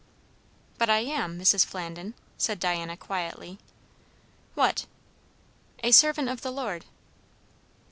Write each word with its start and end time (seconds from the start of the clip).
"But 0.79 0.89
I 0.89 1.01
am, 1.01 1.39
Mrs. 1.39 1.63
Flandin," 1.63 2.15
said 2.35 2.59
Diana 2.59 2.97
quietly. 2.97 3.59
"What?" 4.55 4.87
"A 5.83 5.91
servant 5.91 6.27
of 6.27 6.41
the 6.41 6.49
Lord." 6.51 6.85